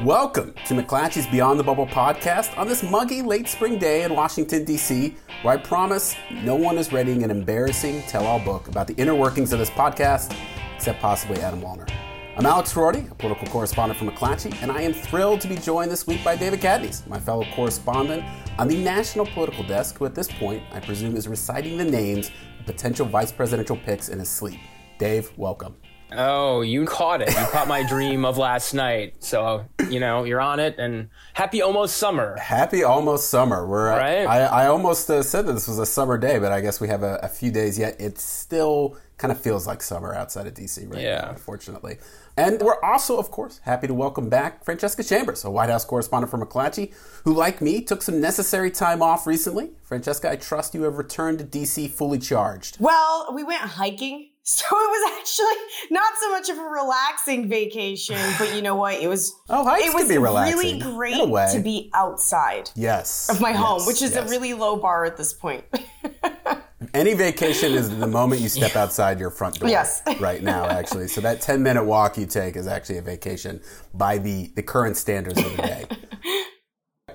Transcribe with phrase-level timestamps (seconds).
[0.00, 4.64] Welcome to McClatchy's Beyond the Bubble podcast on this muggy late spring day in Washington,
[4.64, 8.94] D.C., where I promise no one is reading an embarrassing tell all book about the
[8.94, 10.36] inner workings of this podcast,
[10.74, 11.88] except possibly Adam Wollner.
[12.36, 15.92] I'm Alex Roarty, a political correspondent for McClatchy, and I am thrilled to be joined
[15.92, 18.24] this week by David Catanese, my fellow correspondent
[18.58, 22.32] on the national political desk, who at this point I presume is reciting the names
[22.58, 24.58] of potential vice presidential picks in his sleep.
[24.98, 25.76] Dave, welcome.
[26.16, 27.28] Oh, you caught it.
[27.28, 29.22] You caught my dream of last night.
[29.22, 32.36] So, you know, you're on it and happy almost summer.
[32.38, 33.66] Happy almost summer.
[33.66, 34.26] We're, right?
[34.26, 36.88] I, I almost uh, said that this was a summer day, but I guess we
[36.88, 38.00] have a, a few days yet.
[38.00, 41.20] It still kind of feels like summer outside of DC right yeah.
[41.20, 41.96] now, unfortunately.
[42.36, 46.30] And we're also, of course, happy to welcome back Francesca Chambers, a White House correspondent
[46.30, 46.92] for McClatchy,
[47.24, 49.70] who, like me, took some necessary time off recently.
[49.82, 52.78] Francesca, I trust you have returned to DC fully charged.
[52.80, 58.18] Well, we went hiking so it was actually not so much of a relaxing vacation,
[58.38, 58.94] but you know what?
[59.00, 59.36] It was.
[59.48, 62.70] Oh, it was really great to be outside.
[62.74, 63.28] Yes.
[63.30, 64.26] Of my yes, home, which is yes.
[64.26, 65.64] a really low bar at this point.
[66.94, 69.68] Any vacation is the moment you step outside your front door.
[69.68, 70.02] Yes.
[70.20, 71.08] Right now, actually.
[71.08, 73.60] So that 10 minute walk you take is actually a vacation
[73.94, 75.84] by the, the current standards of the day.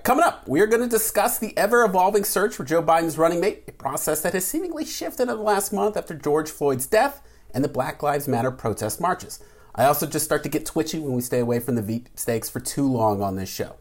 [0.07, 3.41] Coming up, we are going to discuss the ever evolving search for Joe Biden's running
[3.41, 7.21] mate, a process that has seemingly shifted in the last month after George Floyd's death
[7.53, 9.43] and the Black Lives Matter protest marches.
[9.75, 12.49] I also just start to get twitchy when we stay away from the Veep stakes
[12.49, 13.75] for too long on this show.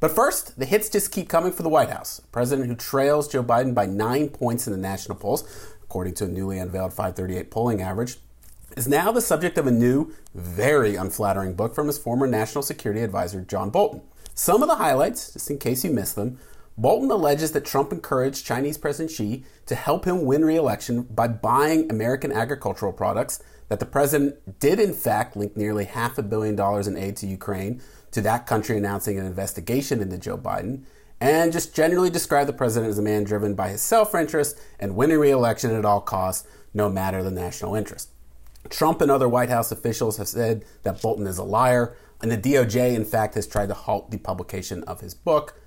[0.00, 2.18] But first, the hits just keep coming for the White House.
[2.18, 5.48] A president who trails Joe Biden by nine points in the national polls,
[5.82, 8.18] according to a newly unveiled 538 polling average,
[8.76, 13.00] is now the subject of a new, very unflattering book from his former national security
[13.00, 14.02] advisor, John Bolton.
[14.34, 16.38] Some of the highlights, just in case you missed them,
[16.76, 21.28] Bolton alleges that Trump encouraged Chinese President Xi to help him win re election by
[21.28, 26.56] buying American agricultural products, that the president did, in fact, link nearly half a billion
[26.56, 30.82] dollars in aid to Ukraine to that country announcing an investigation into Joe Biden,
[31.20, 34.96] and just generally described the president as a man driven by his self interest and
[34.96, 38.10] winning re election at all costs, no matter the national interest.
[38.68, 42.38] Trump and other White House officials have said that Bolton is a liar, and the
[42.38, 45.60] DOJ, in fact, has tried to halt the publication of his book.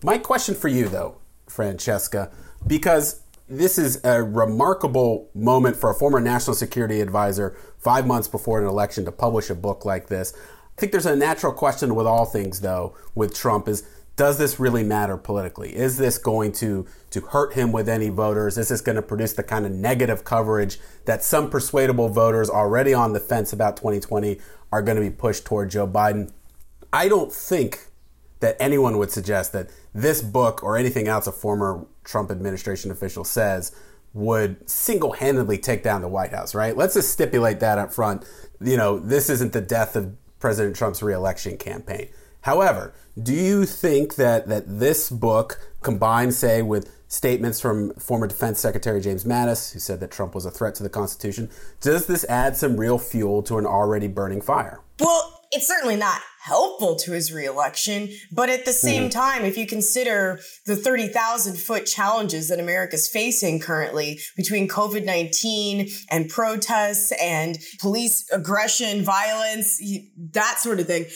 [0.00, 1.16] My question for you, though,
[1.48, 2.30] Francesca,
[2.64, 8.60] because this is a remarkable moment for a former national security advisor five months before
[8.60, 10.34] an election to publish a book like this.
[10.36, 13.82] I think there's a natural question with all things, though, with Trump is
[14.16, 15.74] does this really matter politically?
[15.74, 18.56] Is this going to, to hurt him with any voters?
[18.56, 22.94] Is this going to produce the kind of negative coverage that some persuadable voters already
[22.94, 24.38] on the fence about 2020
[24.74, 26.32] are going to be pushed toward Joe Biden.
[26.92, 27.86] I don't think
[28.40, 33.22] that anyone would suggest that this book or anything else a former Trump administration official
[33.22, 33.70] says
[34.12, 36.76] would single-handedly take down the White House, right?
[36.76, 38.24] Let's just stipulate that up front.
[38.60, 42.08] You know, this isn't the death of President Trump's reelection campaign.
[42.40, 48.58] However, do you think that that this book combined, say, with statements from former Defense
[48.58, 51.48] Secretary James Mattis, who said that Trump was a threat to the Constitution,
[51.80, 54.80] does this add some real fuel to an already burning fire?
[54.98, 58.10] Well, it's certainly not helpful to his reelection.
[58.30, 59.10] But at the same mm.
[59.10, 65.88] time, if you consider the 30,000 foot challenges that America's facing currently between COVID 19
[66.10, 69.80] and protests and police aggression, violence,
[70.32, 71.06] that sort of thing,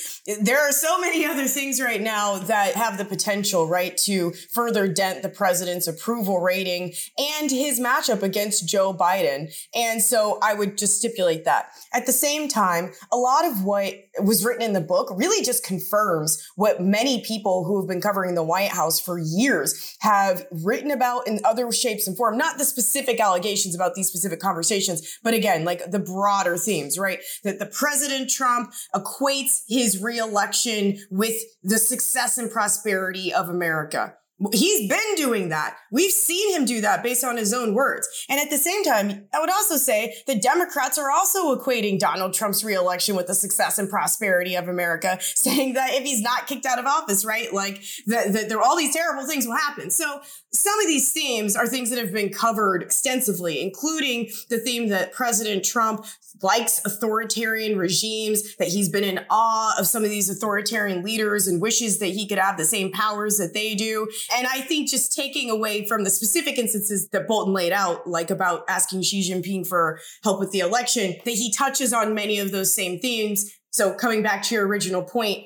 [0.41, 4.88] there are so many other things right now that have the potential, right, to further
[4.88, 9.53] dent the president's approval rating and his matchup against Joe Biden.
[9.75, 11.69] And so I would just stipulate that.
[11.93, 15.65] At the same time, a lot of what was written in the book really just
[15.65, 20.91] confirms what many people who have been covering the White House for years have written
[20.91, 22.39] about in other shapes and form.
[22.39, 27.21] Not the specific allegations about these specific conversations, but again, like the broader themes, right?
[27.45, 34.15] That the President Trump equates his reelection with the success and prosperity of America.
[34.53, 35.76] He's been doing that.
[35.91, 38.09] We've seen him do that based on his own words.
[38.28, 42.34] And at the same time, I would also say the Democrats are also equating Donald
[42.34, 46.67] Trump's reelection with the success and prosperity of America, saying that if he's not kicked
[46.67, 49.90] out of office, right, like that, that there all these terrible things will happen.
[49.90, 50.20] So
[50.52, 55.12] some of these themes are things that have been covered extensively, including the theme that
[55.12, 56.06] President Trump
[56.43, 61.61] likes authoritarian regimes, that he's been in awe of some of these authoritarian leaders and
[61.61, 64.08] wishes that he could have the same powers that they do.
[64.36, 68.30] And I think just taking away from the specific instances that Bolton laid out, like
[68.30, 72.52] about asking Xi Jinping for help with the election, that he touches on many of
[72.52, 73.50] those same themes.
[73.70, 75.44] So coming back to your original point,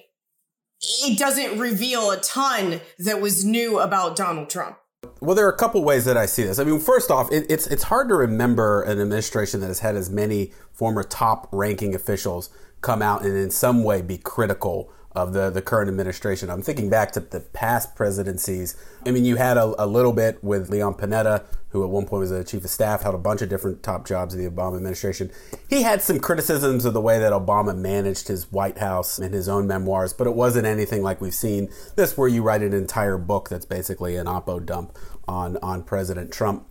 [0.81, 4.79] it doesn't reveal a ton that was new about Donald Trump.
[5.21, 6.59] Well, there are a couple ways that I see this.
[6.59, 9.95] I mean, first off, it, it's it's hard to remember an administration that has had
[9.95, 12.51] as many former top-ranking officials
[12.81, 16.49] come out and in some way be critical of the, the current administration.
[16.49, 18.77] I'm thinking back to the past presidencies.
[19.05, 22.21] I mean, you had a, a, little bit with Leon Panetta, who at one point
[22.21, 24.77] was a chief of staff, held a bunch of different top jobs in the Obama
[24.77, 25.31] administration.
[25.69, 29.49] He had some criticisms of the way that Obama managed his White House in his
[29.49, 33.19] own memoirs, but it wasn't anything like we've seen this, where you write an entire
[33.19, 34.97] book that's basically an oppo dump
[35.29, 36.67] on, on President Trump.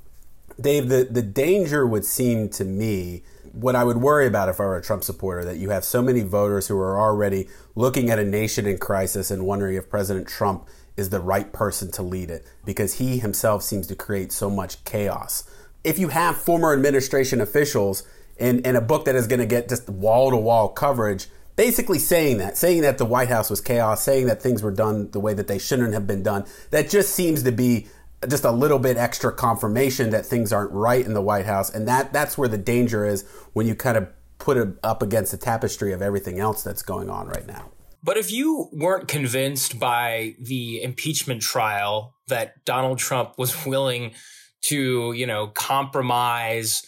[0.60, 3.24] Dave, the, the danger would seem to me
[3.54, 6.02] what I would worry about if I were a Trump supporter that you have so
[6.02, 10.28] many voters who are already looking at a nation in crisis and wondering if President
[10.28, 10.68] Trump
[10.98, 14.84] is the right person to lead it because he himself seems to create so much
[14.86, 15.50] chaos.
[15.84, 18.04] If you have former administration officials
[18.38, 22.00] in, in a book that is going to get just wall to wall coverage, basically
[22.00, 25.20] saying that, saying that the White House was chaos, saying that things were done the
[25.20, 27.88] way that they shouldn't have been done, that just seems to be
[28.28, 31.88] just a little bit extra confirmation that things aren't right in the White House, and
[31.88, 34.08] that that's where the danger is when you kind of
[34.38, 37.72] put it up against the tapestry of everything else that's going on right now.
[38.04, 44.14] But if you weren't convinced by the impeachment trial that Donald Trump was willing
[44.62, 46.84] to, you know, compromise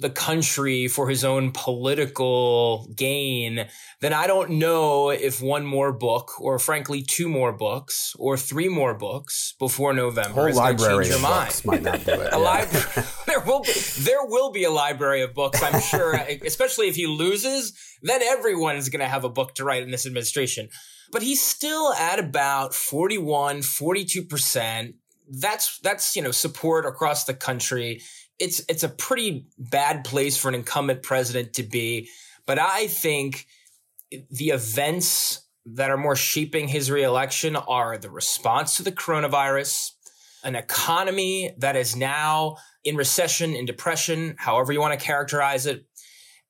[0.00, 3.66] the country for his own political gain,
[4.00, 8.68] then I don't know if one more book, or frankly two more books, or three
[8.68, 11.62] more books before November Whole is library change your mind.
[11.64, 12.32] might not do it.
[12.32, 13.04] a yeah.
[13.26, 16.14] there will be, there will be a library of books, I'm sure.
[16.46, 17.72] especially if he loses,
[18.02, 20.68] then everyone is going to have a book to write in this administration.
[21.10, 24.94] But he's still at about 41, 42 percent.
[25.28, 28.00] That's that's you know support across the country
[28.38, 32.08] it's it's a pretty bad place for an incumbent president to be.
[32.46, 33.46] But I think
[34.30, 39.92] the events that are more shaping his reelection are the response to the coronavirus,
[40.44, 45.84] an economy that is now in recession, in depression, however you want to characterize it,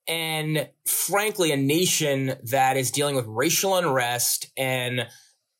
[0.06, 5.06] and frankly, a nation that is dealing with racial unrest and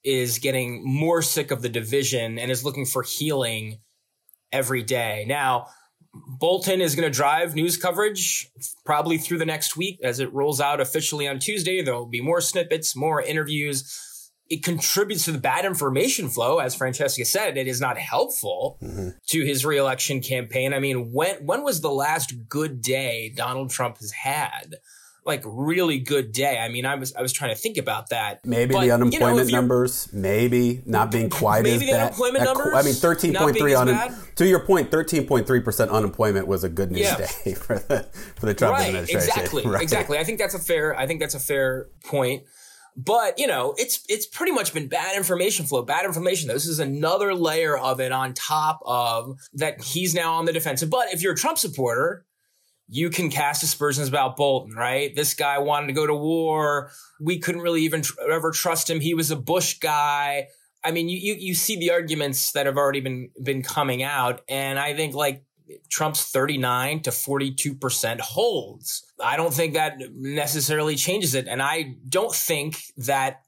[0.05, 3.79] is getting more sick of the division and is looking for healing
[4.53, 5.25] every day.
[5.29, 5.67] Now,
[6.15, 8.51] Bolton is going to drive news coverage
[8.85, 11.83] probably through the next week as it rolls out officially on Tuesday.
[11.83, 14.31] There will be more snippets, more interviews.
[14.49, 17.59] It contributes to the bad information flow, as Francesca said.
[17.59, 19.11] It is not helpful mm-hmm.
[19.27, 20.73] to his reelection campaign.
[20.73, 24.77] I mean, when when was the last good day Donald Trump has had?
[25.29, 26.59] Like really good day.
[26.59, 28.45] I mean, I was I was trying to think about that.
[28.45, 32.01] Maybe but, the unemployment you know, numbers, maybe not being quite maybe as the bad.
[32.01, 32.75] unemployment numbers.
[32.75, 33.87] I mean, thirteen point three on
[34.37, 37.17] to your point, thirteen point three percent unemployment was a good news yeah.
[37.19, 39.29] day for the for the Trump right, administration.
[39.29, 39.83] Exactly, right.
[39.83, 40.19] exactly.
[40.19, 40.99] I think that's a fair.
[40.99, 42.43] I think that's a fair point.
[42.97, 46.49] But you know, it's it's pretty much been bad information flow, bad information.
[46.49, 49.81] This is another layer of it on top of that.
[49.83, 50.91] He's now on the defensive.
[50.91, 52.25] But if you're a Trump supporter,
[52.89, 55.15] you can cast aspersions about Bolton, right?
[55.15, 56.91] This guy wanted to go to war.
[57.21, 59.01] We couldn't really even tr- ever trust him.
[59.01, 60.49] He was a Bush guy.
[60.83, 64.43] I mean, you, you you see the arguments that have already been been coming out,
[64.49, 65.45] and I think like
[65.91, 69.05] Trump's 39 to 42 percent holds.
[69.23, 73.43] I don't think that necessarily changes it, and I don't think that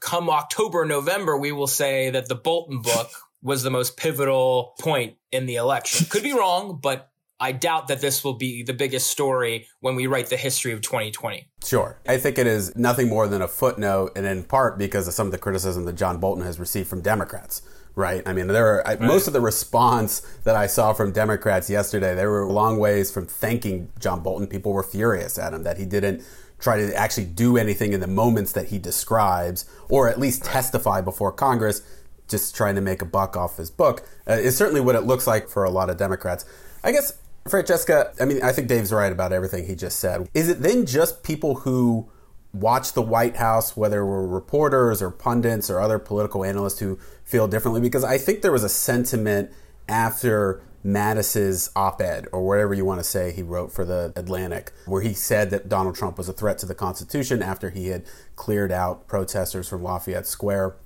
[0.00, 3.10] come October, November, we will say that the Bolton book
[3.42, 6.06] was the most pivotal point in the election.
[6.08, 10.06] Could be wrong, but I doubt that this will be the biggest story when we
[10.06, 11.48] write the history of 2020.
[11.64, 12.00] Sure.
[12.08, 15.28] I think it is nothing more than a footnote, and in part because of some
[15.28, 17.62] of the criticism that John Bolton has received from Democrats.
[17.94, 18.22] Right.
[18.26, 19.00] I mean, there are right.
[19.00, 22.14] most of the response that I saw from Democrats yesterday.
[22.14, 24.46] They were a long ways from thanking John Bolton.
[24.46, 26.22] People were furious at him that he didn't
[26.60, 31.00] try to actually do anything in the moments that he describes, or at least testify
[31.00, 31.82] before Congress,
[32.28, 34.06] just trying to make a buck off his book.
[34.28, 36.44] Uh, is certainly what it looks like for a lot of Democrats.
[36.84, 37.18] I guess
[37.48, 40.28] Francesca, I mean, I think Dave's right about everything he just said.
[40.34, 42.08] Is it then just people who
[42.52, 47.46] watch the White House, whether we're reporters or pundits or other political analysts who feel
[47.48, 47.80] differently?
[47.80, 49.50] Because I think there was a sentiment
[49.88, 55.02] after Mattis's op-ed or whatever you want to say he wrote for the Atlantic, where
[55.02, 58.04] he said that Donald Trump was a threat to the Constitution after he had
[58.36, 60.76] cleared out protesters from Lafayette Square.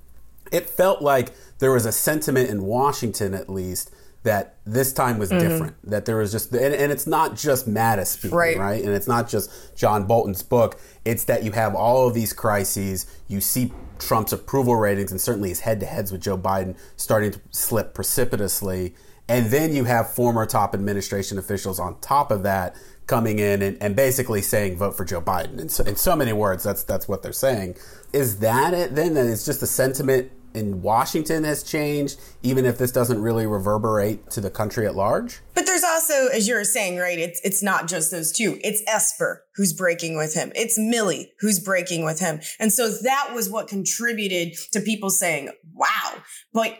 [0.51, 3.91] It felt like there was a sentiment in Washington, at least,
[4.23, 5.39] that this time was mm-hmm.
[5.47, 5.89] different.
[5.89, 8.57] That there was just, and, and, it's not just Mattis speaking, right.
[8.57, 8.83] right?
[8.83, 10.79] And it's not just John Bolton's book.
[11.05, 13.05] It's that you have all of these crises.
[13.27, 17.31] You see Trump's approval ratings and certainly his head to heads with Joe Biden starting
[17.31, 18.95] to slip precipitously.
[19.27, 22.75] And then you have former top administration officials on top of that
[23.07, 25.59] coming in and, and basically saying vote for Joe Biden.
[25.59, 27.75] In so, in so many words, that's that's what they're saying.
[28.13, 29.13] Is that it then?
[29.13, 34.29] That it's just a sentiment in Washington has changed, even if this doesn't really reverberate
[34.31, 35.41] to the country at large?
[35.53, 38.59] But there's also, as you were saying, right, it's it's not just those two.
[38.63, 40.51] It's Esper who's breaking with him.
[40.55, 42.39] It's Milley who's breaking with him.
[42.59, 46.13] And so that was what contributed to people saying, wow.
[46.53, 46.77] But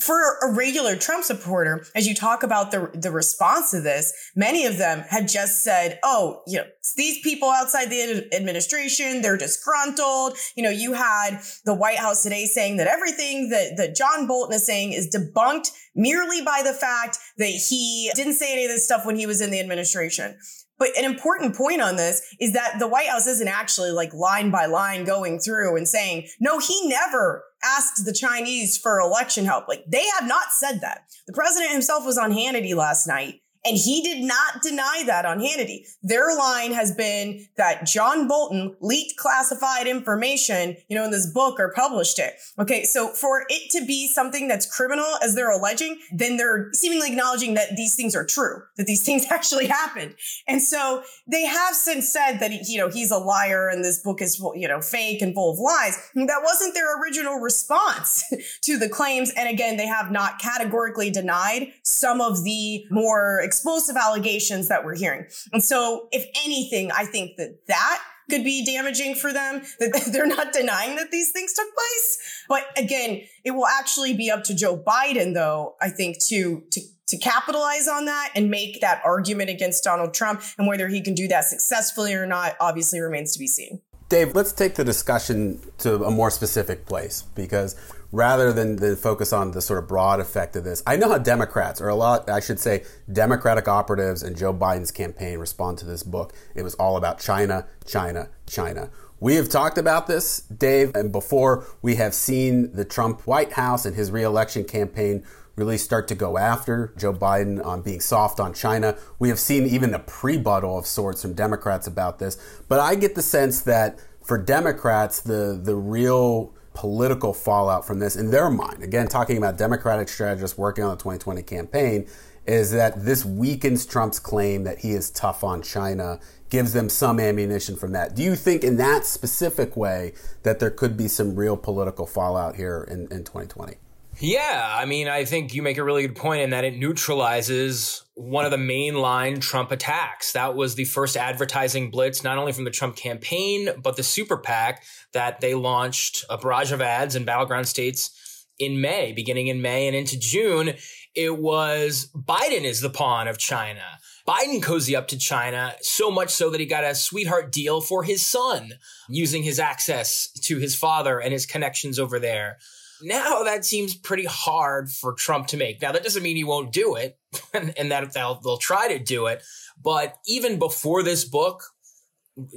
[0.00, 4.66] for a regular Trump supporter, as you talk about the, the response to this, many
[4.66, 6.64] of them had just said, oh, you know,
[6.96, 10.36] these people outside the administration, they're disgruntled.
[10.56, 14.56] You know, you had the White House today saying that everything that, that John Bolton
[14.56, 18.84] is saying is debunked merely by the fact that he didn't say any of this
[18.84, 20.36] stuff when he was in the administration.
[20.82, 24.50] But an important point on this is that the White House isn't actually like line
[24.50, 29.68] by line going through and saying, no, he never asked the Chinese for election help.
[29.68, 31.04] Like they have not said that.
[31.28, 35.38] The president himself was on Hannity last night and he did not deny that on
[35.38, 35.86] Hannity.
[36.02, 41.60] Their line has been that John Bolton leaked classified information, you know, in this book
[41.60, 42.34] or published it.
[42.58, 42.84] Okay.
[42.84, 47.54] So for it to be something that's criminal as they're alleging, then they're seemingly acknowledging
[47.54, 50.14] that these things are true, that these things actually happened.
[50.48, 54.20] And so they have since said that, you know, he's a liar and this book
[54.20, 56.10] is, you know, fake and full of lies.
[56.14, 58.24] That wasn't their original response
[58.62, 59.30] to the claims.
[59.36, 64.96] And again, they have not categorically denied some of the more explosive allegations that we're
[64.96, 65.26] hearing.
[65.52, 70.26] And so, if anything, I think that that could be damaging for them that they're
[70.26, 72.44] not denying that these things took place.
[72.48, 76.80] But again, it will actually be up to Joe Biden, though, I think, to, to,
[77.08, 80.42] to capitalize on that and make that argument against Donald Trump.
[80.56, 83.82] And whether he can do that successfully or not, obviously remains to be seen.
[84.08, 87.76] Dave, let's take the discussion to a more specific place because
[88.12, 91.18] rather than, than focus on the sort of broad effect of this, I know how
[91.18, 95.86] Democrats, or a lot, I should say, Democratic operatives and Joe Biden's campaign respond to
[95.86, 96.32] this book.
[96.54, 98.90] It was all about China, China, China.
[99.18, 103.86] We have talked about this, Dave, and before we have seen the Trump White House
[103.86, 105.24] and his reelection campaign
[105.56, 108.96] really start to go after Joe Biden on being soft on China.
[109.18, 112.36] We have seen even a prebuttal of sorts from Democrats about this.
[112.68, 118.16] But I get the sense that for Democrats, the the real political fallout from this
[118.16, 122.06] in their mind, again, talking about Democratic strategists working on the 2020 campaign,
[122.46, 126.18] is that this weakens Trump's claim that he is tough on China,
[126.50, 128.14] gives them some ammunition from that.
[128.14, 130.12] Do you think, in that specific way,
[130.42, 133.76] that there could be some real political fallout here in, in 2020?
[134.22, 138.04] Yeah, I mean, I think you make a really good point in that it neutralizes
[138.14, 140.30] one of the mainline Trump attacks.
[140.30, 144.36] That was the first advertising blitz, not only from the Trump campaign, but the super
[144.36, 149.60] PAC that they launched a barrage of ads in battleground states in May, beginning in
[149.60, 150.74] May and into June.
[151.16, 153.82] It was Biden is the pawn of China.
[154.28, 158.04] Biden cozy up to China so much so that he got a sweetheart deal for
[158.04, 158.74] his son
[159.08, 162.58] using his access to his father and his connections over there.
[163.02, 165.82] Now that seems pretty hard for Trump to make.
[165.82, 167.18] Now that doesn't mean he won't do it,
[167.54, 169.42] and, and that they'll, they'll try to do it.
[169.82, 171.62] But even before this book,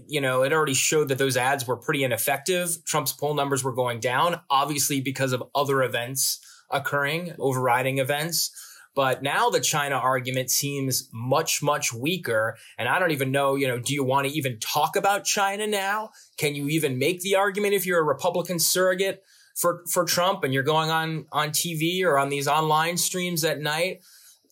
[0.08, 2.78] you know, it already showed that those ads were pretty ineffective.
[2.86, 8.52] Trump's poll numbers were going down, obviously because of other events occurring, overriding events.
[8.96, 12.58] But now the China argument seems much, much weaker.
[12.78, 15.68] And I don't even know, you know, do you want to even talk about China
[15.68, 16.12] now?
[16.38, 19.22] Can you even make the argument if you're a Republican surrogate?
[19.56, 23.60] For for Trump and you're going on on TV or on these online streams at
[23.60, 24.02] night,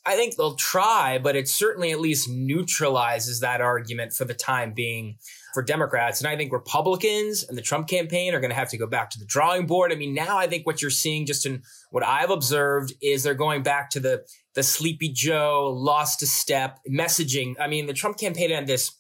[0.05, 4.73] I think they'll try, but it certainly at least neutralizes that argument for the time
[4.73, 5.17] being
[5.53, 6.19] for Democrats.
[6.19, 9.09] And I think Republicans and the Trump campaign are going to have to go back
[9.11, 9.93] to the drawing board.
[9.93, 13.33] I mean, now I think what you're seeing just in what I've observed is they're
[13.33, 17.55] going back to the the sleepy Joe lost a step messaging.
[17.59, 18.91] I mean, the Trump campaign had this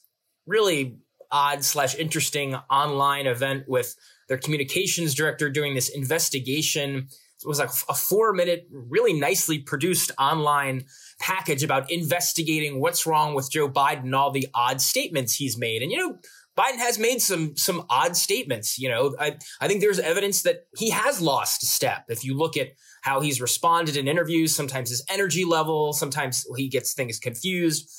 [0.47, 0.97] really
[1.31, 3.95] odd slash interesting online event with
[4.27, 7.07] their communications director doing this investigation.
[7.41, 10.85] It was like a four minute, really nicely produced online
[11.19, 15.81] package about investigating what's wrong with Joe Biden and all the odd statements he's made.
[15.81, 16.17] And, you know,
[16.57, 18.77] Biden has made some some odd statements.
[18.77, 22.05] You know, I, I think there's evidence that he has lost a step.
[22.09, 22.69] If you look at
[23.01, 27.91] how he's responded in interviews, sometimes his energy level, sometimes he gets things confused.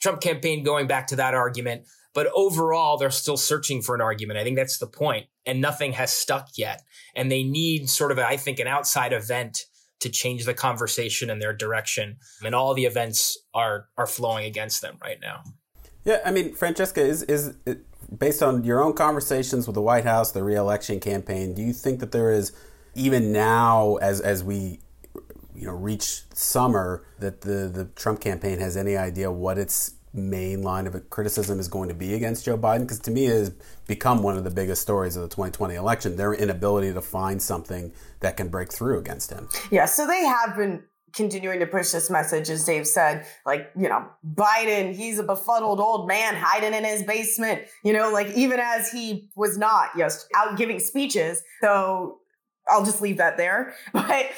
[0.00, 1.86] Trump campaign going back to that argument.
[2.14, 4.38] But overall, they're still searching for an argument.
[4.38, 6.82] I think that's the point, and nothing has stuck yet.
[7.16, 9.64] And they need sort of, I think, an outside event
[10.00, 12.16] to change the conversation and their direction.
[12.44, 15.42] And all the events are are flowing against them right now.
[16.04, 17.54] Yeah, I mean, Francesca, is is
[18.16, 21.54] based on your own conversations with the White House, the reelection campaign.
[21.54, 22.52] Do you think that there is
[22.94, 24.80] even now, as as we
[25.54, 30.62] you know reach summer, that the the Trump campaign has any idea what its main
[30.62, 32.80] line of criticism is going to be against Joe Biden?
[32.80, 33.50] Because to me, it has
[33.86, 37.92] become one of the biggest stories of the 2020 election their inability to find something
[38.20, 39.48] that can break through against him.
[39.70, 43.88] Yeah, so they have been continuing to push this message, as Dave said, like, you
[43.88, 44.04] know,
[44.34, 48.90] Biden, he's a befuddled old man hiding in his basement, you know, like even as
[48.90, 51.42] he was not just out giving speeches.
[51.60, 52.18] So
[52.68, 53.74] I'll just leave that there.
[53.92, 54.30] But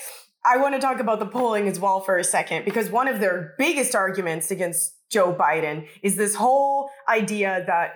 [0.45, 3.19] I want to talk about the polling as well for a second, because one of
[3.19, 7.95] their biggest arguments against Joe Biden is this whole idea that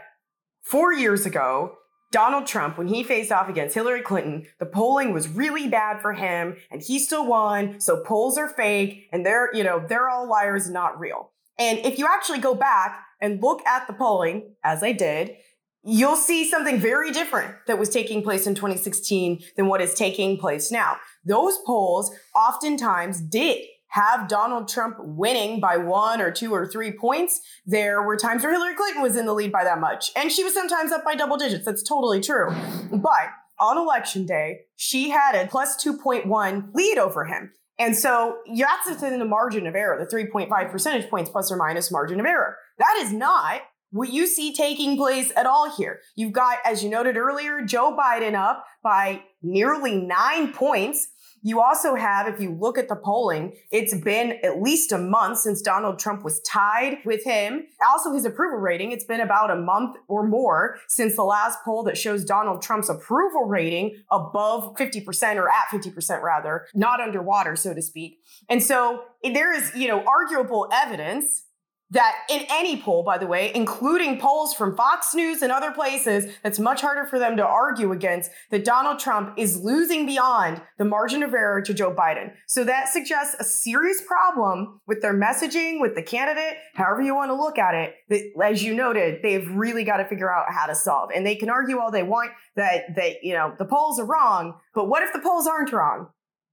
[0.62, 1.76] four years ago,
[2.12, 6.12] Donald Trump, when he faced off against Hillary Clinton, the polling was really bad for
[6.12, 7.80] him and he still won.
[7.80, 11.30] So polls are fake and they're, you know, they're all liars not real.
[11.58, 15.36] And if you actually go back and look at the polling, as I did,
[15.84, 20.36] you'll see something very different that was taking place in 2016 than what is taking
[20.36, 20.96] place now.
[21.24, 27.40] Those polls oftentimes did have Donald Trump winning by one or two or three points.
[27.66, 30.44] There were times where Hillary Clinton was in the lead by that much, and she
[30.44, 31.64] was sometimes up by double digits.
[31.64, 32.50] That's totally true.
[32.90, 37.52] But on election day, she had a plus 2.1 lead over him.
[37.78, 41.90] And so that's within the margin of error, the 3.5 percentage points plus or minus
[41.90, 42.56] margin of error.
[42.78, 46.00] That is not what you see taking place at all here.
[46.14, 51.08] You've got, as you noted earlier, Joe Biden up by nearly nine points
[51.42, 55.38] you also have, if you look at the polling, it's been at least a month
[55.38, 57.66] since Donald Trump was tied with him.
[57.86, 61.82] Also, his approval rating, it's been about a month or more since the last poll
[61.84, 67.72] that shows Donald Trump's approval rating above 50% or at 50% rather, not underwater, so
[67.72, 68.18] to speak.
[68.48, 71.44] And so there is, you know, arguable evidence
[71.92, 76.32] that in any poll, by the way, including polls from Fox News and other places,
[76.42, 80.84] that's much harder for them to argue against that Donald Trump is losing beyond the
[80.84, 82.32] margin of error to Joe Biden.
[82.46, 87.30] So that suggests a serious problem with their messaging, with the candidate, however you want
[87.30, 87.94] to look at it.
[88.08, 91.10] That, as you noted, they've really got to figure out how to solve.
[91.14, 94.54] And they can argue all they want that that you know the polls are wrong,
[94.74, 96.08] but what if the polls aren't wrong?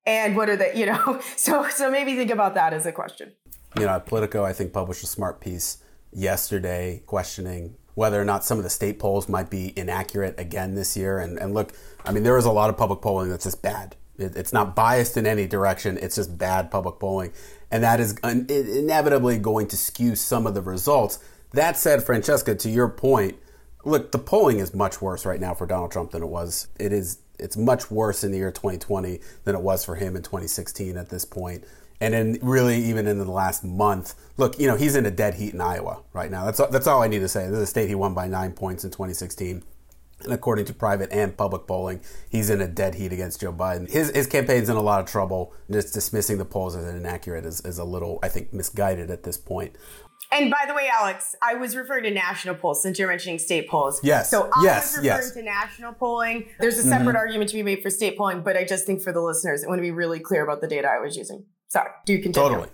[0.05, 1.21] And what are they, you know?
[1.35, 3.33] So so maybe think about that as a question
[3.79, 5.77] you know, Politico, I think, published a smart piece
[6.11, 10.95] yesterday questioning whether or not some of the state polls might be inaccurate again this
[10.95, 11.17] year.
[11.17, 11.73] And, and look,
[12.05, 13.95] I mean, there is a lot of public polling that's just bad.
[14.19, 15.97] It, it's not biased in any direction.
[15.99, 17.33] It's just bad public polling.
[17.71, 21.17] And that is un- inevitably going to skew some of the results.
[21.53, 23.37] That said, Francesca, to your point,
[23.83, 26.67] look, the polling is much worse right now for Donald Trump than it was.
[26.79, 30.21] It is, it's much worse in the year 2020 than it was for him in
[30.21, 31.63] 2016 at this point.
[31.99, 35.35] And then really even in the last month, look, you know, he's in a dead
[35.35, 36.45] heat in Iowa right now.
[36.45, 37.47] That's, that's all I need to say.
[37.47, 39.63] This is a state he won by nine points in 2016.
[40.23, 43.89] And according to private and public polling, he's in a dead heat against Joe Biden.
[43.89, 45.53] His, his campaign's in a lot of trouble.
[45.71, 49.37] Just dismissing the polls as inaccurate is, is a little, I think, misguided at this
[49.37, 49.75] point.
[50.31, 53.69] And by the way, Alex, I was referring to national polls since you're mentioning state
[53.69, 53.99] polls.
[54.03, 54.29] Yes.
[54.29, 55.31] So I yes, was referring yes.
[55.33, 56.49] to national polling.
[56.59, 57.17] There's a separate mm-hmm.
[57.17, 59.67] argument to be made for state polling, but I just think for the listeners, I
[59.67, 61.45] want to be really clear about the data I was using.
[61.69, 62.49] Sorry, do you continue.
[62.49, 62.69] Totally.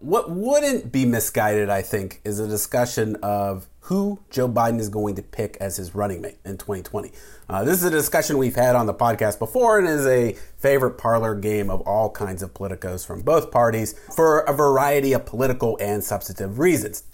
[0.00, 5.14] What wouldn't be misguided, I think, is a discussion of who Joe Biden is going
[5.16, 7.12] to pick as his running mate in 2020.
[7.50, 10.92] Uh, this is a discussion we've had on the podcast before and is a favorite
[10.92, 15.76] parlor game of all kinds of politicos from both parties for a variety of political
[15.82, 17.04] and substantive reasons.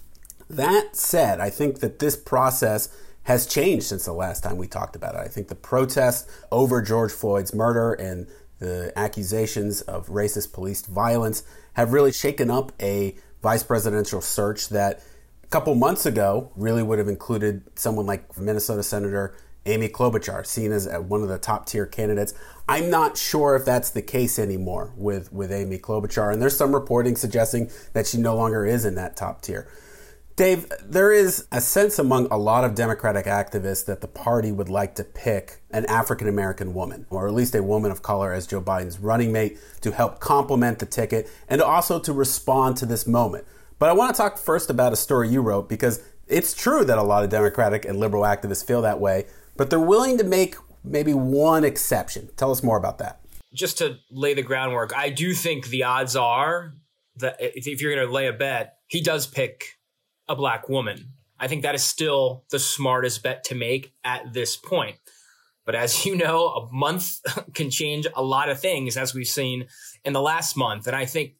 [0.49, 2.87] That said, I think that this process
[3.23, 5.19] has changed since the last time we talked about it.
[5.19, 8.27] I think the protests over George Floyd's murder and
[8.59, 11.43] the accusations of racist police violence
[11.73, 15.01] have really shaken up a vice presidential search that
[15.43, 19.35] a couple months ago really would have included someone like Minnesota Senator
[19.67, 22.33] Amy Klobuchar, seen as uh, one of the top tier candidates.
[22.69, 26.73] I'm not sure if that's the case anymore with, with Amy Klobuchar, and there's some
[26.73, 29.67] reporting suggesting that she no longer is in that top tier.
[30.37, 34.69] Dave, there is a sense among a lot of Democratic activists that the party would
[34.69, 38.45] like to pick an African American woman, or at least a woman of color, as
[38.45, 43.07] Joe Biden's running mate to help complement the ticket and also to respond to this
[43.07, 43.45] moment.
[43.79, 46.99] But I want to talk first about a story you wrote because it's true that
[46.99, 50.55] a lot of Democratic and liberal activists feel that way, but they're willing to make
[50.83, 52.29] maybe one exception.
[52.37, 53.21] Tell us more about that.
[53.55, 56.75] Just to lay the groundwork, I do think the odds are
[57.15, 59.76] that if you're going to lay a bet, he does pick
[60.27, 61.13] a black woman.
[61.39, 64.95] I think that is still the smartest bet to make at this point.
[65.65, 67.19] But as you know, a month
[67.53, 69.67] can change a lot of things, as we've seen
[70.03, 70.87] in the last month.
[70.87, 71.33] And I think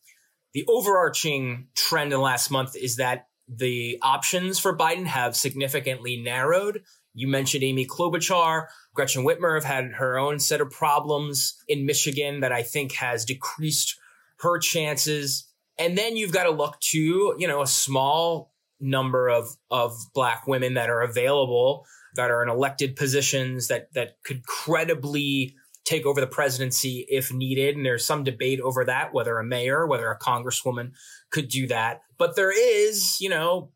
[0.54, 6.22] the overarching trend in the last month is that the options for Biden have significantly
[6.22, 6.84] narrowed.
[7.14, 8.68] You mentioned Amy Klobuchar.
[8.94, 13.24] Gretchen Whitmer have had her own set of problems in Michigan that I think has
[13.24, 13.98] decreased
[14.40, 15.46] her chances.
[15.80, 20.48] And then you've got to look to, you know, a small number of of black
[20.48, 21.86] women that are available
[22.16, 25.56] that are in elected positions that that could credibly
[25.88, 27.78] take over the presidency if needed.
[27.78, 30.92] And there's some debate over that, whether a mayor, whether a congresswoman
[31.30, 32.02] could do that.
[32.18, 33.72] But there is, you know,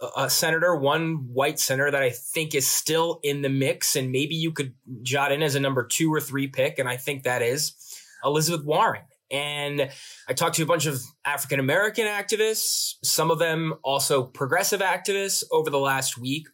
[0.00, 4.12] a, a senator, one white senator that I think is still in the mix, and
[4.12, 6.78] maybe you could jot in as a number two or three pick.
[6.78, 7.72] And I think that is
[8.22, 9.02] Elizabeth Warren.
[9.34, 9.90] And
[10.28, 15.42] I talked to a bunch of African American activists, some of them also progressive activists
[15.50, 16.46] over the last week.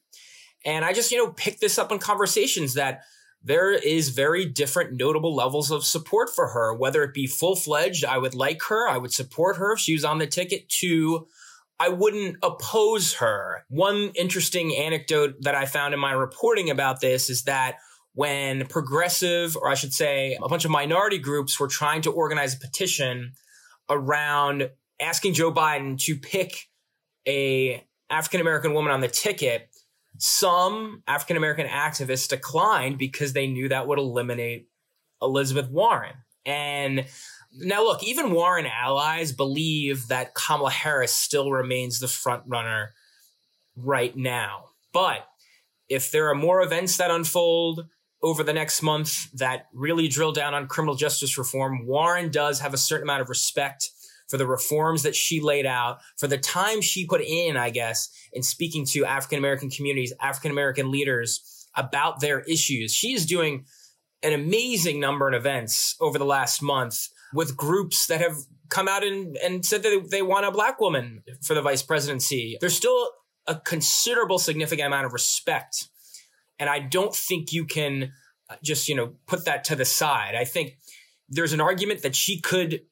[0.65, 3.03] And I just, you know, picked this up in conversations that
[3.43, 8.05] there is very different notable levels of support for her, whether it be full fledged,
[8.05, 11.27] I would like her, I would support her if she was on the ticket, to
[11.79, 13.65] I wouldn't oppose her.
[13.69, 17.77] One interesting anecdote that I found in my reporting about this is that
[18.15, 22.55] when progressive, or I should say, a bunch of minority groups were trying to organize
[22.55, 23.33] a petition
[23.89, 24.71] around
[25.01, 26.69] asking Joe Biden to pick
[27.27, 29.69] a African American woman on the ticket,
[30.19, 34.69] some African American activists declined because they knew that would eliminate
[35.23, 36.15] Elizabeth Warren.
[36.45, 37.07] And
[37.53, 42.93] now, look, even Warren allies believe that Kamala Harris still remains the front runner
[43.77, 44.67] right now.
[44.93, 45.27] But
[45.89, 47.87] if there are more events that unfold
[48.23, 52.75] over the next month that really drill down on criminal justice reform, Warren does have
[52.75, 53.91] a certain amount of respect
[54.29, 58.09] for the reforms that she laid out, for the time she put in, I guess,
[58.33, 62.95] in speaking to African American communities, African American leaders about their issues.
[62.95, 63.65] She is doing
[64.23, 68.37] an amazing number of events over the last month with groups that have
[68.69, 72.57] come out and, and said that they want a black woman for the vice presidency.
[72.61, 73.11] There's still
[73.47, 75.89] a considerable significant amount of respect.
[76.61, 78.13] And I don't think you can
[78.49, 80.35] uh, just, you know, put that to the side.
[80.37, 80.77] I think
[81.29, 82.83] there's an argument that she could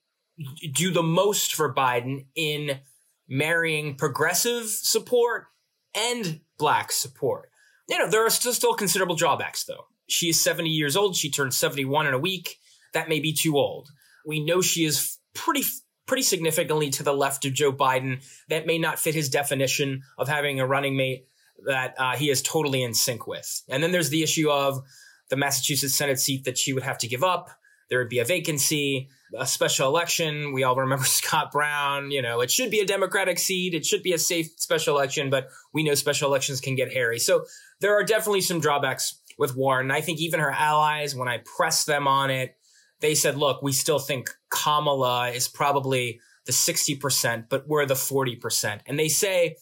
[0.72, 2.80] do the most for Biden in
[3.28, 5.46] marrying progressive support
[5.94, 7.50] and black support.
[7.88, 9.86] You know, there are still, still considerable drawbacks though.
[10.08, 11.16] She is 70 years old.
[11.16, 12.56] She turned 71 in a week.
[12.94, 13.90] That may be too old.
[14.26, 15.62] We know she is pretty
[16.06, 18.24] pretty significantly to the left of Joe Biden.
[18.48, 21.26] That may not fit his definition of having a running mate
[21.66, 23.62] that uh, he is totally in sync with.
[23.68, 24.82] And then there's the issue of
[25.30, 27.50] the Massachusetts Senate seat that she would have to give up.
[27.90, 30.52] There would be a vacancy, a special election.
[30.52, 32.10] We all remember Scott Brown.
[32.10, 33.74] You know, it should be a Democratic seat.
[33.74, 37.18] It should be a safe special election, but we know special elections can get hairy.
[37.18, 37.44] So
[37.80, 39.90] there are definitely some drawbacks with Warren.
[39.90, 42.56] I think even her allies, when I pressed them on it,
[43.00, 48.80] they said, look, we still think Kamala is probably the 60%, but we're the 40%.
[48.86, 49.56] And they say,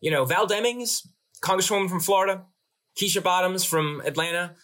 [0.00, 1.06] you know, Val Demings,
[1.42, 2.44] Congresswoman from Florida,
[2.98, 4.54] Keisha Bottoms from Atlanta,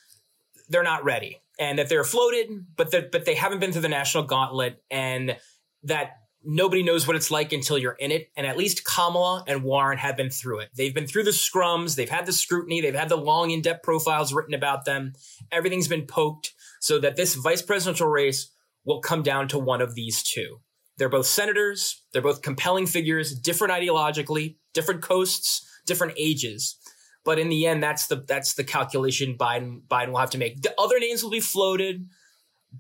[0.69, 1.41] they're not ready.
[1.59, 5.37] And that they're floated, but that but they haven't been through the national gauntlet and
[5.85, 8.31] that nobody knows what it's like until you're in it.
[8.37, 10.69] And at least Kamala and Warren have been through it.
[10.77, 13.83] They've been through the scrums, they've had the scrutiny, they've had the long, in depth
[13.83, 15.15] profiles written about them.
[15.51, 18.51] Everything's been poked so that this vice presidential race
[18.85, 20.61] will come down to one of these two.
[20.99, 26.77] They're both senators, they're both compelling figures, different ideologically, different coasts, different ages.
[27.25, 30.63] But in the end, that's the that's the calculation Biden Biden will have to make.
[30.63, 32.07] The other names will be floated,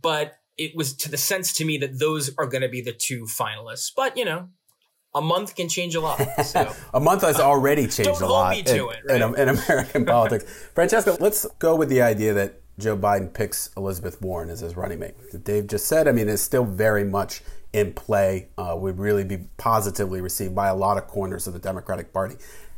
[0.00, 2.92] but it was to the sense to me that those are going to be the
[2.92, 3.90] two finalists.
[3.94, 4.48] But you know,
[5.16, 6.20] a month can change a lot.
[6.44, 6.72] So.
[6.94, 9.20] a month has already changed a lot in, it, right?
[9.20, 10.44] in, in, American politics.
[10.74, 15.00] Francesca, let's go with the idea that Joe Biden picks Elizabeth Warren as his running
[15.00, 15.14] mate.
[15.42, 17.42] Dave just said, I mean, it's still very much
[17.72, 18.48] in play.
[18.58, 22.36] Uh, would really be positively received by a lot of corners of the Democratic Party.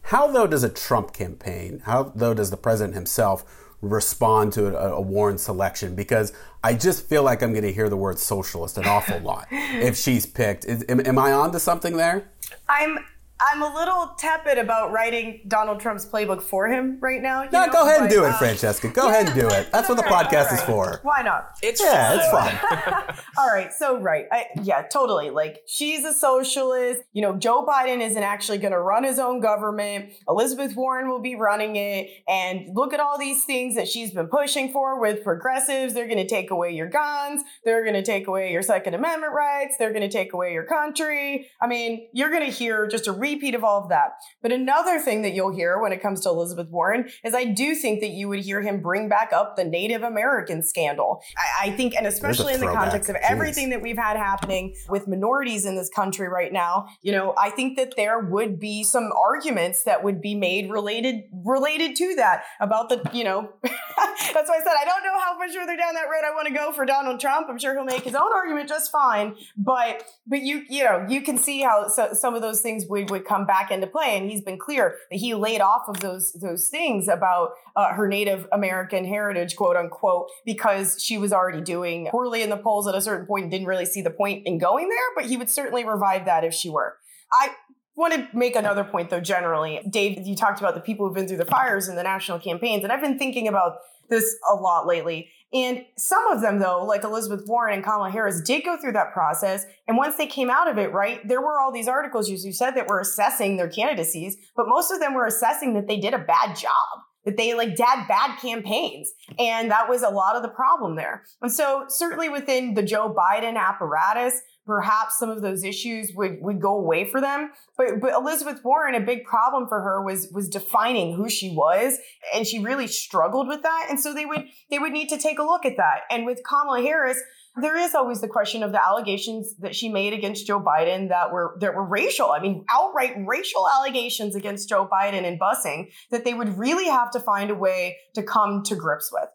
[0.09, 1.83] How though does a Trump campaign?
[1.85, 3.45] How though does the president himself?
[3.81, 6.33] respond to a, a, Warren selection because
[6.65, 9.97] I just feel like I'm going to hear the word socialist an awful lot if
[9.97, 10.65] she's picked.
[10.65, 12.29] Is, am, am I on to something there?
[12.69, 12.99] I'm
[13.41, 17.45] I'm a little tepid about writing Donald Trump's playbook for him right now.
[17.53, 17.73] no, know?
[17.73, 18.89] go ahead and do it, uh, Francesca.
[18.89, 19.71] Go yeah, ahead and do it.
[19.71, 20.99] That's what the podcast right, is for.
[21.05, 21.57] Why not?
[21.63, 22.53] It's yeah, fun.
[22.53, 23.17] it's fun.
[23.39, 25.31] all right, so right, I, yeah, totally.
[25.31, 27.03] Like she's a socialist.
[27.13, 30.13] You know, Joe Biden isn't actually going to run his own government.
[30.29, 34.27] Elizabeth Warren will be running it, and look at all these things that she's been
[34.27, 35.95] pushing for with progressives.
[35.95, 37.43] They're going to take away your guns.
[37.65, 39.77] They're going to take away your Second Amendment rights.
[39.79, 41.49] They're going to take away your country.
[41.63, 44.13] I mean, you're going to hear just a repeat of all of that.
[44.43, 47.75] But another thing that you'll hear when it comes to Elizabeth Warren is I do
[47.75, 51.21] think that you would hear him bring back up the Native American scandal.
[51.37, 53.31] I, I think, and especially in the context of Jeez.
[53.31, 57.51] everything that we've had happening with minorities in this country right now, you know, I
[57.51, 62.45] think that there would be some arguments that would be made related related to that
[62.61, 65.95] about the, you know, that's why I said I don't know how much further down
[65.95, 67.49] that road I want to go for Donald Trump.
[67.49, 71.23] I'm sure he'll make his own argument just fine, but but you you know you
[71.23, 74.17] can see how so, some of those things would would come back into play.
[74.17, 78.09] And he's been clear that he laid off of those those things about uh, her
[78.09, 82.95] Native American heritage, quote unquote, because she was already doing poorly in the polls at
[82.95, 84.99] a certain point and didn't really see the point in going there.
[85.17, 86.97] But he would certainly revive that if she were.
[87.33, 87.51] I
[87.99, 91.27] want to make another point though generally dave you talked about the people who've been
[91.27, 93.79] through the fires in the national campaigns and i've been thinking about
[94.09, 98.43] this a lot lately and some of them, though, like Elizabeth Warren and Kamala Harris,
[98.43, 99.65] did go through that process.
[99.87, 102.53] And once they came out of it, right, there were all these articles, as you
[102.53, 106.13] said, that were assessing their candidacies, but most of them were assessing that they did
[106.13, 109.13] a bad job that they like had bad campaigns.
[109.39, 111.25] And that was a lot of the problem there.
[111.43, 116.59] And so certainly within the Joe Biden apparatus, perhaps some of those issues would, would
[116.59, 117.51] go away for them.
[117.77, 121.99] But, but Elizabeth Warren, a big problem for her was, was defining who she was.
[122.35, 123.89] And she really struggled with that.
[123.91, 126.01] And so they would, they would need to take a look at that.
[126.11, 127.21] And with Kamala Harris,
[127.61, 131.33] there is always the question of the allegations that she made against Joe Biden that
[131.33, 132.31] were that were racial.
[132.31, 137.11] I mean, outright racial allegations against Joe Biden and busing that they would really have
[137.13, 139.29] to find a way to come to grips with.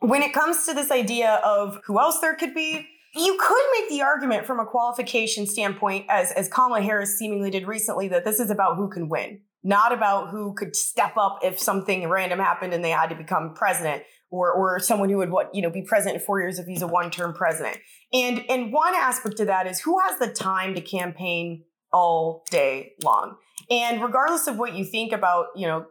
[0.00, 3.88] When it comes to this idea of who else there could be, you could make
[3.88, 8.38] the argument from a qualification standpoint, as, as Kamala Harris seemingly did recently, that this
[8.38, 12.74] is about who can win, not about who could step up if something random happened
[12.74, 15.82] and they had to become president or, or someone who would what, you know, be
[15.82, 17.78] president in four years if he's a one-term president.
[18.12, 22.92] And, and one aspect of that is who has the time to campaign all day
[23.02, 23.36] long.
[23.70, 25.86] And regardless of what you think about, you know,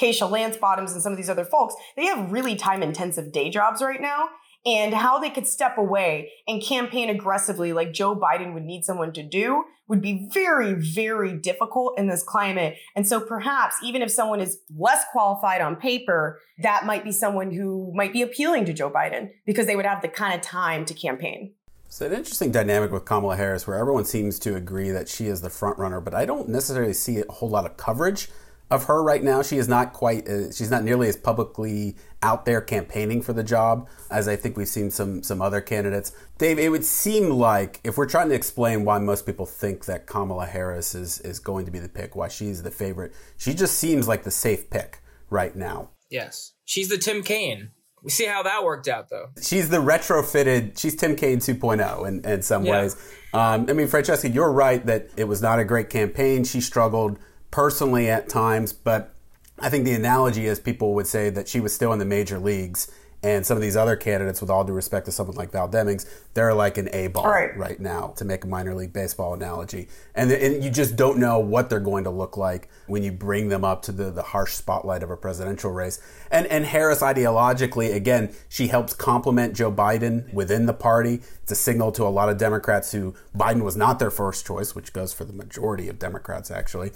[0.00, 3.50] Keisha Lance Bottoms and some of these other folks, they have really time intensive day
[3.50, 4.28] jobs right now
[4.66, 9.12] and how they could step away and campaign aggressively like Joe Biden would need someone
[9.14, 12.76] to do would be very, very difficult in this climate.
[12.94, 17.50] And so perhaps even if someone is less qualified on paper, that might be someone
[17.50, 20.84] who might be appealing to Joe Biden because they would have the kind of time
[20.84, 21.54] to campaign.
[21.88, 25.40] So an interesting dynamic with Kamala Harris where everyone seems to agree that she is
[25.40, 28.28] the front runner, but I don't necessarily see a whole lot of coverage
[28.70, 29.42] of her right now.
[29.42, 33.42] She is not quite, uh, she's not nearly as publicly out there campaigning for the
[33.42, 36.12] job as I think we've seen some some other candidates.
[36.38, 40.06] Dave, it would seem like if we're trying to explain why most people think that
[40.06, 43.78] Kamala Harris is is going to be the pick, why she's the favorite, she just
[43.78, 45.90] seems like the safe pick right now.
[46.10, 47.70] Yes, she's the Tim Kaine.
[48.02, 49.28] We see how that worked out, though.
[49.42, 50.78] She's the retrofitted.
[50.78, 52.72] She's Tim Kaine 2.0 in, in some yeah.
[52.72, 52.96] ways.
[53.34, 56.44] Um, I mean, Francesca, you're right that it was not a great campaign.
[56.44, 57.18] She struggled
[57.50, 59.14] personally at times, but
[59.58, 62.38] I think the analogy is people would say that she was still in the major
[62.38, 62.90] leagues.
[63.22, 66.08] And some of these other candidates, with all due respect to someone like Val Demings,
[66.32, 67.54] they're like an A ball right.
[67.54, 67.78] right.
[67.78, 69.88] now, to make a minor league baseball analogy.
[70.14, 73.48] And, and, you just don't know what they're going to look like when you bring
[73.48, 76.00] them up to the, the harsh spotlight of a presidential race.
[76.30, 81.20] And, and Harris, ideologically, again, she helps complement Joe Biden within the party.
[81.42, 84.74] It's a signal to a lot of Democrats who Biden was not their first choice,
[84.74, 86.92] which goes for the majority of Democrats, actually.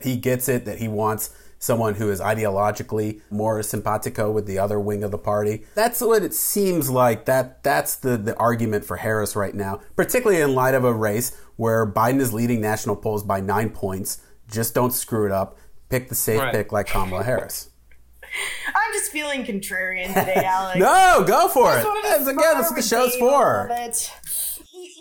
[0.00, 4.80] He gets it that he wants someone who is ideologically more simpatico with the other
[4.80, 5.64] wing of the party.
[5.74, 7.26] That's what it seems like.
[7.26, 11.36] That that's the, the argument for Harris right now, particularly in light of a race
[11.56, 14.22] where Biden is leading national polls by nine points.
[14.50, 15.58] Just don't screw it up.
[15.90, 16.52] Pick the safe right.
[16.52, 17.68] pick like Kamala Harris.
[18.68, 20.78] I'm just feeling contrarian today, Alex.
[20.78, 21.84] no, go for it.
[22.06, 23.66] As, again, that's what the show's for.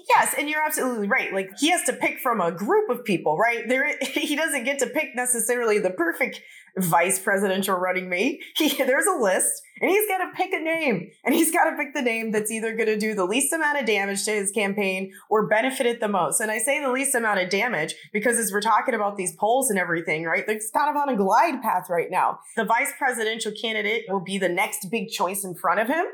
[0.10, 1.32] Yes, and you're absolutely right.
[1.32, 3.68] Like he has to pick from a group of people, right?
[3.68, 6.42] There, he doesn't get to pick necessarily the perfect
[6.78, 8.42] vice presidential running mate.
[8.56, 11.78] He, there's a list, and he's got to pick a name, and he's got to
[11.78, 14.52] pick the name that's either going to do the least amount of damage to his
[14.52, 16.40] campaign or benefit it the most.
[16.40, 19.70] And I say the least amount of damage because as we're talking about these polls
[19.70, 20.44] and everything, right?
[20.48, 22.40] It's kind of on a glide path right now.
[22.56, 26.06] The vice presidential candidate will be the next big choice in front of him,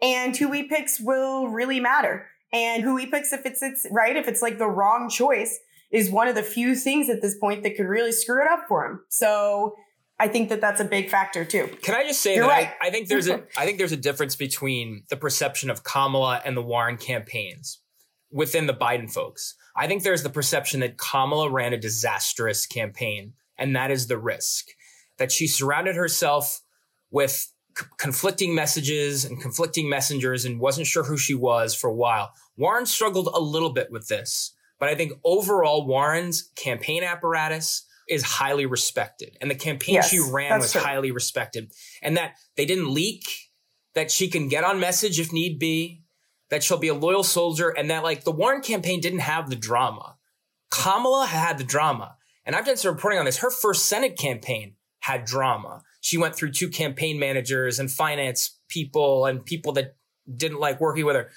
[0.00, 4.16] and who he picks will really matter and who he picks if it's it's right
[4.16, 5.58] if it's like the wrong choice
[5.90, 8.66] is one of the few things at this point that could really screw it up
[8.68, 9.00] for him.
[9.08, 9.74] So
[10.20, 11.68] I think that that's a big factor too.
[11.82, 12.70] Can I just say You're that right.
[12.80, 16.42] I, I think there's a I think there's a difference between the perception of Kamala
[16.44, 17.80] and the Warren campaigns
[18.30, 19.56] within the Biden folks.
[19.74, 24.18] I think there's the perception that Kamala ran a disastrous campaign, and that is the
[24.18, 24.66] risk
[25.18, 26.60] that she surrounded herself
[27.10, 27.52] with
[27.98, 32.32] conflicting messages and conflicting messengers and wasn't sure who she was for a while.
[32.56, 38.22] Warren struggled a little bit with this, but I think overall Warren's campaign apparatus is
[38.22, 40.80] highly respected and the campaign yes, she ran was true.
[40.80, 43.22] highly respected and that they didn't leak
[43.94, 46.02] that she can get on message if need be
[46.50, 49.56] that she'll be a loyal soldier and that like the Warren campaign didn't have the
[49.56, 50.16] drama.
[50.70, 52.16] Kamala had the drama.
[52.44, 53.38] And I've done some reporting on this.
[53.38, 59.26] Her first Senate campaign had drama she went through two campaign managers and finance people
[59.26, 59.96] and people that
[60.36, 61.30] didn't like working with her.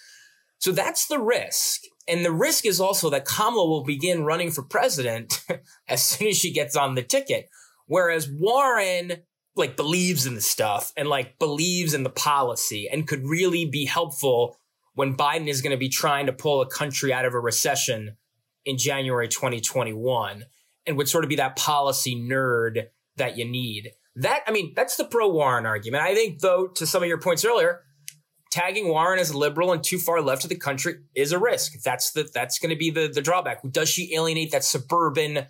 [0.60, 1.82] So that's the risk.
[2.08, 5.42] And the risk is also that Kamala will begin running for president
[5.88, 7.50] as soon as she gets on the ticket.
[7.86, 9.24] Whereas Warren
[9.56, 13.86] like believes in the stuff and like believes in the policy and could really be
[13.86, 14.58] helpful
[14.96, 18.18] when Biden is going to be trying to pull a country out of a recession
[18.66, 20.46] in January 2021
[20.86, 23.92] and would sort of be that policy nerd that you need.
[24.16, 26.04] That, I mean, that's the pro Warren argument.
[26.04, 27.82] I think, though, to some of your points earlier,
[28.52, 31.82] tagging Warren as a liberal and too far left of the country is a risk.
[31.84, 33.62] That's the that's going to be the the drawback.
[33.70, 35.48] Does she alienate that suburban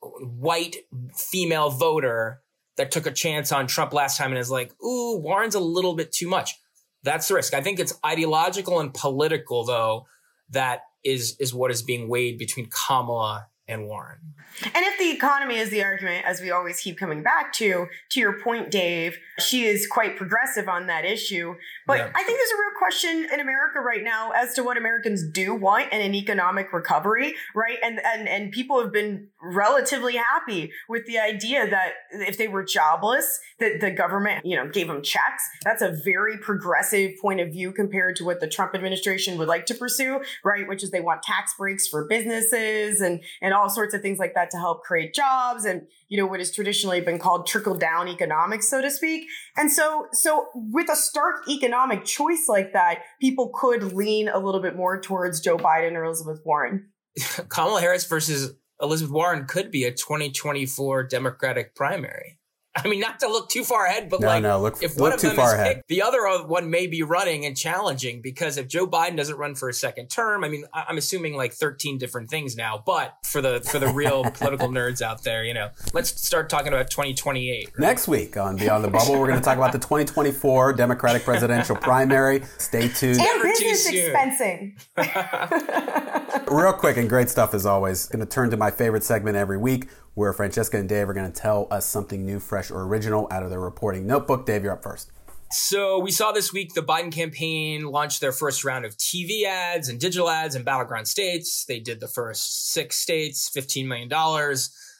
[0.00, 0.76] white
[1.14, 2.40] female voter
[2.78, 5.94] that took a chance on Trump last time and is like, "Ooh, Warren's a little
[5.94, 6.54] bit too much."
[7.02, 7.52] That's the risk.
[7.52, 10.06] I think it's ideological and political though
[10.48, 14.18] that is is what is being weighed between Kamala and Warren.
[14.62, 18.20] And if the economy is the argument, as we always keep coming back to, to
[18.20, 21.54] your point, Dave, she is quite progressive on that issue.
[21.86, 22.10] But yeah.
[22.14, 25.54] I think there's a real question in America right now as to what Americans do
[25.54, 27.78] want in an economic recovery, right?
[27.82, 32.64] And and and people have been relatively happy with the idea that if they were
[32.64, 35.48] jobless, that the government, you know, gave them checks.
[35.64, 39.66] That's a very progressive point of view compared to what the Trump administration would like
[39.66, 40.68] to pursue, right?
[40.68, 44.34] Which is they want tax breaks for businesses and and all sorts of things like
[44.34, 48.08] that to help create jobs and you know what has traditionally been called trickle down
[48.08, 49.26] economics so to speak.
[49.56, 54.60] And so so with a stark economic choice like that people could lean a little
[54.60, 56.88] bit more towards joe biden or elizabeth warren.
[57.48, 62.39] Kamala harris versus elizabeth warren could be a 2024 democratic primary
[62.76, 65.00] I mean, not to look too far ahead, but no, like, no, look, if look
[65.00, 65.76] one of too them far is ahead.
[65.76, 69.56] picked, the other one may be running and challenging because if Joe Biden doesn't run
[69.56, 72.80] for a second term, I mean, I'm assuming like 13 different things now.
[72.86, 76.68] But for the for the real political nerds out there, you know, let's start talking
[76.68, 77.76] about 2028.
[77.78, 81.74] Next week on Beyond the Bubble, we're going to talk about the 2024 Democratic presidential
[81.74, 82.42] primary.
[82.58, 83.20] Stay tuned.
[83.20, 84.78] And business expensing.
[86.50, 88.06] real quick and great stuff as always.
[88.06, 89.88] Going to turn to my favorite segment every week
[90.20, 93.42] where Francesca and Dave are going to tell us something new, fresh, or original out
[93.42, 94.44] of their reporting notebook.
[94.44, 95.10] Dave, you're up first.
[95.50, 99.88] So we saw this week the Biden campaign launched their first round of TV ads
[99.88, 101.64] and digital ads in battleground states.
[101.64, 104.10] They did the first six states, $15 million.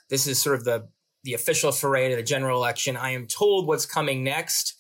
[0.08, 0.88] This is sort of the,
[1.22, 2.96] the official foray to the general election.
[2.96, 4.74] I am told what's coming next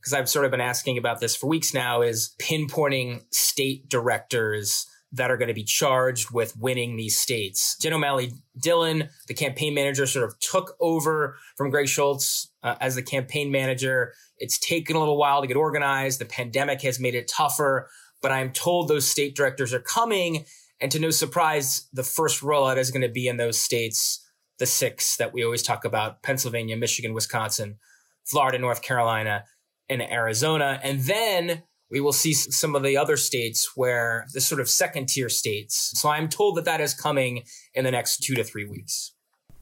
[0.00, 4.88] because I've sort of been asking about this for weeks now is pinpointing state directors
[5.16, 7.76] that are going to be charged with winning these states.
[7.78, 12.94] Jen O'Malley Dillon, the campaign manager, sort of took over from Greg Schultz uh, as
[12.94, 14.12] the campaign manager.
[14.38, 16.20] It's taken a little while to get organized.
[16.20, 17.88] The pandemic has made it tougher,
[18.22, 20.44] but I'm told those state directors are coming.
[20.80, 24.22] And to no surprise, the first rollout is going to be in those states,
[24.58, 27.78] the six that we always talk about Pennsylvania, Michigan, Wisconsin,
[28.24, 29.44] Florida, North Carolina,
[29.88, 30.80] and Arizona.
[30.82, 35.08] And then we will see some of the other states where the sort of second
[35.08, 35.92] tier states.
[35.94, 37.44] So I'm told that that is coming
[37.74, 39.12] in the next two to three weeks.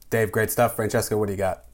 [0.09, 0.75] Dave, great stuff.
[0.75, 1.65] Francesca, what do you got?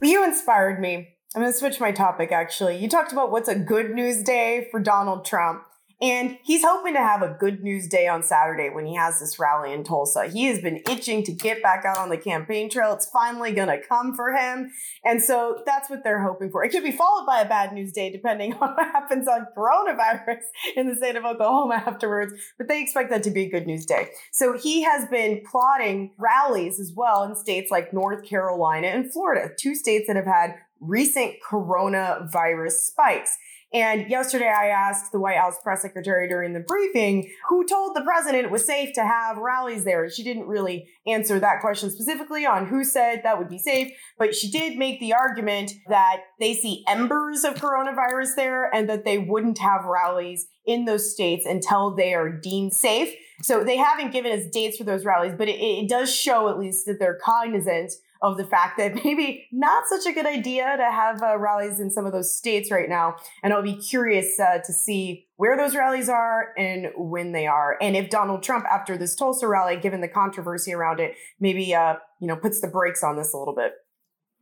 [0.00, 1.16] You inspired me.
[1.34, 2.76] I'm going to switch my topic actually.
[2.76, 5.62] You talked about what's a good news day for Donald Trump.
[6.02, 9.38] And he's hoping to have a good news day on Saturday when he has this
[9.38, 10.26] rally in Tulsa.
[10.26, 12.92] He has been itching to get back out on the campaign trail.
[12.92, 14.72] It's finally going to come for him.
[15.04, 16.64] And so that's what they're hoping for.
[16.64, 20.40] It could be followed by a bad news day depending on what happens on coronavirus
[20.76, 22.32] in the state of Oklahoma afterwards.
[22.58, 24.08] But they expect that to be a good news day.
[24.32, 29.54] So he has been plotting rallies as well in states like North Carolina and Florida,
[29.56, 33.38] two states that have had recent coronavirus spikes.
[33.74, 38.02] And yesterday I asked the White House press secretary during the briefing who told the
[38.02, 40.10] president it was safe to have rallies there.
[40.10, 44.34] She didn't really answer that question specifically on who said that would be safe, but
[44.34, 49.16] she did make the argument that they see embers of coronavirus there and that they
[49.16, 53.14] wouldn't have rallies in those states until they are deemed safe.
[53.40, 56.58] So they haven't given us dates for those rallies, but it, it does show at
[56.58, 57.92] least that they're cognizant
[58.22, 61.90] of the fact that maybe not such a good idea to have uh, rallies in
[61.90, 63.16] some of those states right now.
[63.42, 67.76] And I'll be curious uh, to see where those rallies are and when they are.
[67.80, 71.96] And if Donald Trump, after this Tulsa rally, given the controversy around it, maybe uh,
[72.20, 73.72] you know puts the brakes on this a little bit.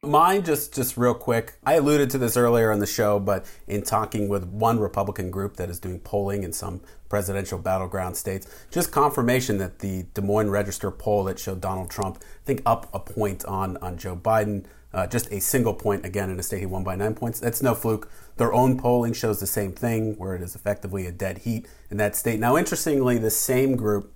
[0.03, 1.53] Mine just just real quick.
[1.63, 5.57] I alluded to this earlier in the show, but in talking with one Republican group
[5.57, 10.49] that is doing polling in some presidential battleground states, just confirmation that the Des Moines
[10.49, 14.65] Register poll that showed Donald Trump, I think, up a point on on Joe Biden,
[14.95, 17.39] uh, just a single point again in a state he won by nine points.
[17.39, 18.11] That's no fluke.
[18.39, 21.99] Their own polling shows the same thing, where it is effectively a dead heat in
[21.99, 22.41] that state.
[22.41, 24.15] Now, interestingly, the same group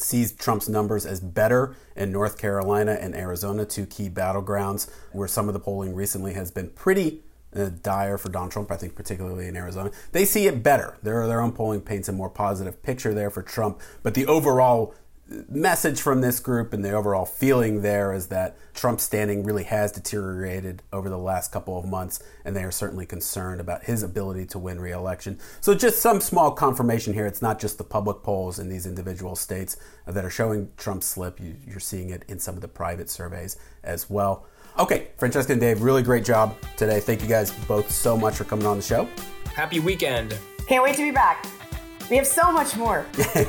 [0.00, 5.48] sees Trump's numbers as better in North Carolina and Arizona, two key battlegrounds where some
[5.48, 7.22] of the polling recently has been pretty
[7.56, 9.90] uh, dire for Donald Trump, I think, particularly in Arizona.
[10.12, 10.98] They see it better.
[11.02, 13.80] Their, their own polling paints a more positive picture there for Trump.
[14.02, 14.94] But the overall
[15.48, 19.92] message from this group and the overall feeling there is that Trump's standing really has
[19.92, 24.46] deteriorated over the last couple of months, and they are certainly concerned about his ability
[24.46, 25.38] to win re-election.
[25.60, 29.36] So, just some small confirmation here: it's not just the public polls in these individual
[29.36, 29.76] states
[30.06, 31.40] that are showing Trump's slip.
[31.40, 34.46] You, are seeing it in some of the private surveys as well.
[34.78, 37.00] Okay, Francesca and Dave, really great job today.
[37.00, 39.08] Thank you guys both so much for coming on the show.
[39.54, 40.38] Happy weekend.
[40.68, 41.44] Can't wait to be back.
[42.10, 43.06] We have so much more.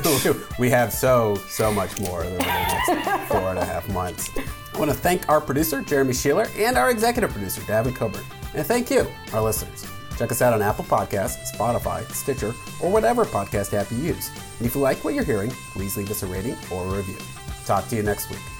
[0.58, 4.28] we have so, so much more over the next four and a half months.
[4.74, 8.24] I want to thank our producer, Jeremy Sheeler, and our executive producer, Davin Coburn.
[8.54, 9.86] And thank you, our listeners.
[10.18, 12.52] Check us out on Apple Podcasts, Spotify, Stitcher,
[12.82, 14.30] or whatever podcast app you use.
[14.58, 17.16] And if you like what you're hearing, please leave us a rating or a review.
[17.64, 18.59] Talk to you next week.